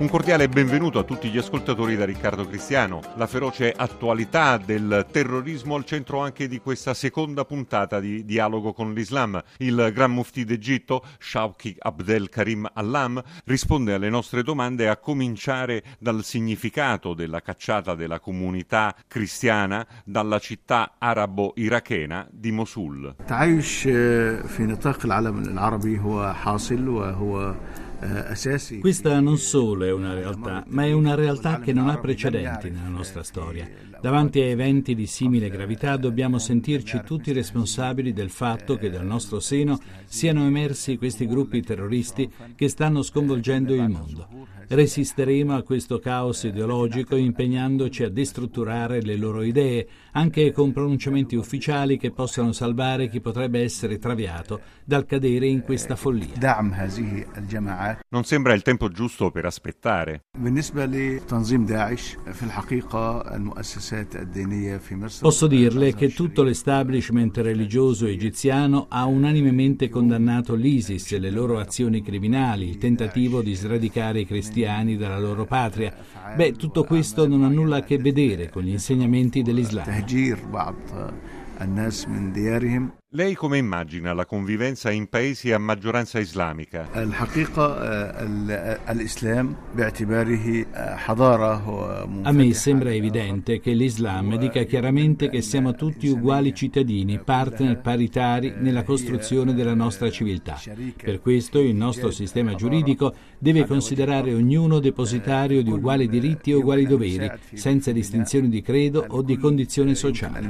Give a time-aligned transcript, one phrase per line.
[0.00, 3.00] Un cordiale benvenuto a tutti gli ascoltatori da Riccardo Cristiano.
[3.16, 8.92] La feroce attualità del terrorismo al centro anche di questa seconda puntata di Dialogo con
[8.92, 9.42] l'Islam.
[9.56, 16.22] Il Gran Mufti d'Egitto, Shawki Abdel Karim Allam, risponde alle nostre domande a cominciare dal
[16.24, 23.14] significato della cacciata della comunità cristiana dalla città arabo-irachena di Mosul.
[23.20, 23.82] التعايش
[24.48, 27.54] في نطاق العالم العربي هو حاصل وهو
[28.79, 32.87] questa non solo è una realtà, ma è una realtà che non ha precedenti nella
[32.87, 33.69] nostra storia.
[34.01, 39.39] Davanti a eventi di simile gravità dobbiamo sentirci tutti responsabili del fatto che dal nostro
[39.39, 44.40] seno siano emersi questi gruppi terroristi che stanno sconvolgendo il mondo.
[44.73, 51.97] Resisteremo a questo caos ideologico impegnandoci a destrutturare le loro idee, anche con pronunciamenti ufficiali
[51.97, 56.35] che possano salvare chi potrebbe essere traviato dal cadere in questa follia.
[58.07, 60.23] Non sembra il tempo giusto per aspettare.
[65.19, 72.01] Posso dirle che tutto l'establishment religioso egiziano ha unanimemente condannato l'ISIS e le loro azioni
[72.01, 74.59] criminali, il tentativo di sradicare i cristiani
[74.97, 75.93] dalla loro patria.
[76.35, 79.85] Beh, tutto questo non ha nulla a che vedere con gli insegnamenti dell'Islam.
[83.13, 86.87] Lei come immagina la convivenza in paesi a maggioranza islamica?
[92.21, 98.53] A me sembra evidente che l'Islam dica chiaramente che siamo tutti uguali cittadini, partner paritari
[98.57, 100.57] nella costruzione della nostra civiltà.
[100.95, 106.85] Per questo il nostro sistema giuridico deve considerare ognuno depositario di uguali diritti e uguali
[106.87, 110.49] doveri, senza distinzioni di credo o di condizione sociale.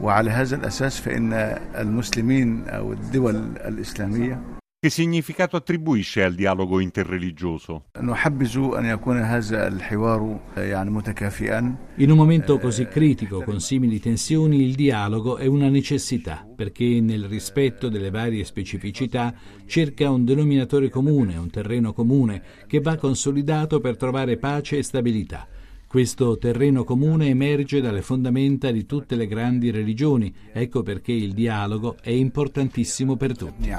[0.00, 1.32] وعلى هذا الأساس فإن
[1.78, 4.54] المسلمين أو الدول الإسلامية
[4.84, 7.84] Che significato attribuisce al dialogo interreligioso?
[8.00, 14.62] نحبذ أن يكون هذا الحوار يعني متكافئا In un momento così critico, con simili tensioni,
[14.62, 19.32] il dialogo è una necessità, perché nel rispetto delle varie specificità
[19.66, 25.48] cerca un denominatore comune, un terreno comune, che va consolidato per trovare pace e stabilità.
[25.89, 31.95] Questo terreno comune emerge dalle fondamenta di tutte le grandi religioni, ecco perché il dialogo
[31.99, 33.71] è importantissimo per tutti.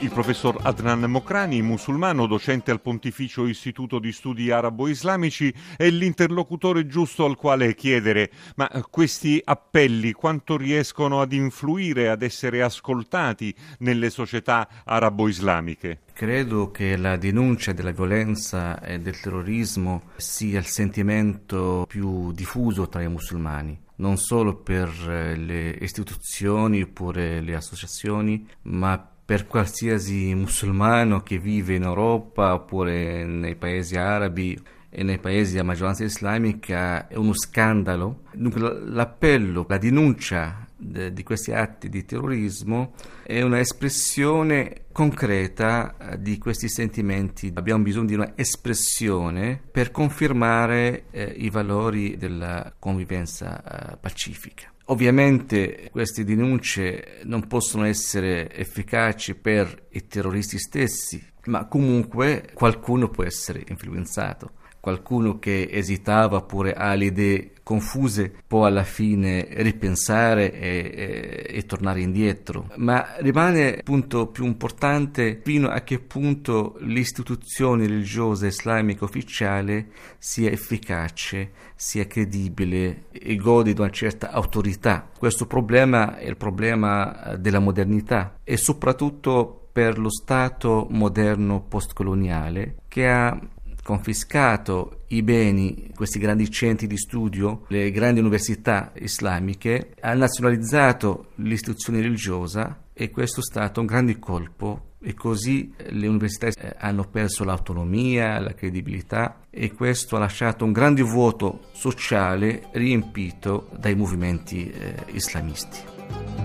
[0.00, 7.24] Il professor Adnan Mokrani, musulmano, docente al Pontificio Istituto di Studi Arabo-Islamici, è l'interlocutore giusto
[7.24, 14.68] al quale chiedere ma questi appelli quanto riescono ad influire, ad essere ascoltati nelle società
[14.84, 16.00] arabo-islamiche?
[16.12, 23.02] Credo che la denuncia della violenza e del terrorismo sia il sentimento più diffuso tra
[23.02, 31.38] i musulmani non solo per le istituzioni oppure le associazioni, ma per qualsiasi musulmano che
[31.38, 34.60] vive in Europa oppure nei paesi arabi
[34.96, 38.22] e nei paesi a maggioranza islamica è uno scandalo.
[38.32, 42.92] Dunque l'appello, la denuncia di questi atti di terrorismo
[43.22, 47.50] è un'espressione concreta di questi sentimenti.
[47.54, 54.73] Abbiamo bisogno di un'espressione per confermare eh, i valori della convivenza eh, pacifica.
[54.86, 63.24] Ovviamente queste denunce non possono essere efficaci per i terroristi stessi, ma comunque qualcuno può
[63.24, 64.52] essere influenzato.
[64.80, 71.66] Qualcuno che esitava oppure ha le idee confuse può alla fine ripensare e, e, e,
[71.66, 72.70] tornare indietro.
[72.76, 79.88] Ma rimane il punto più importante fino a che punto l'istituzione religiosa islamica ufficiale
[80.18, 85.08] sia efficace, sia credibile e gode di una certa autorità.
[85.18, 93.08] Questo problema è il problema della modernità e soprattutto per lo Stato moderno postcoloniale che
[93.08, 93.36] ha
[93.84, 102.00] confiscato i beni, questi grandi centri di studio, le grandi università islamiche, ha nazionalizzato l'istruzione
[102.00, 107.44] religiosa e questo è stato un grande colpo e così le università eh, hanno perso
[107.44, 114.94] l'autonomia, la credibilità e questo ha lasciato un grande vuoto sociale riempito dai movimenti eh,
[115.12, 116.43] islamisti.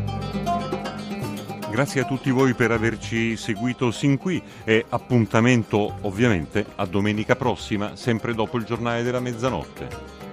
[1.80, 7.96] Grazie a tutti voi per averci seguito sin qui e appuntamento ovviamente a domenica prossima,
[7.96, 10.29] sempre dopo il giornale della mezzanotte.